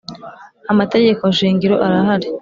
[0.71, 2.27] amategeko shingiro arahari.